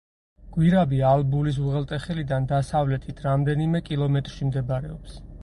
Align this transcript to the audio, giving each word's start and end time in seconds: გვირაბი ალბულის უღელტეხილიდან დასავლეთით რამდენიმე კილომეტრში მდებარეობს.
გვირაბი 0.53 1.01
ალბულის 1.09 1.59
უღელტეხილიდან 1.65 2.49
დასავლეთით 2.53 3.23
რამდენიმე 3.27 3.83
კილომეტრში 3.93 4.51
მდებარეობს. 4.51 5.23